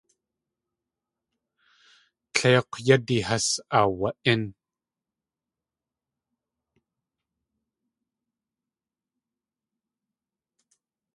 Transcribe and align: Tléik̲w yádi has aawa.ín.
Tléik̲w 2.33 2.73
yádi 2.87 3.17
has 3.27 3.47
aawa.ín. 3.77 4.43